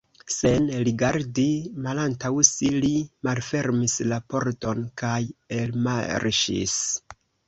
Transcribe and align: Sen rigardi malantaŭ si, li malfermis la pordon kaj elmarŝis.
Sen 0.33 0.63
rigardi 0.85 1.43
malantaŭ 1.87 2.31
si, 2.49 2.69
li 2.85 2.89
malfermis 3.27 3.97
la 4.13 4.17
pordon 4.35 4.81
kaj 5.03 5.19
elmarŝis. 5.59 6.75